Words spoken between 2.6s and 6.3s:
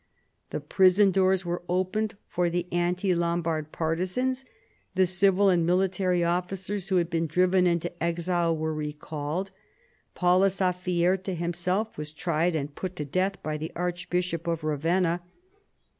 anti Lombard partizans, the civil and military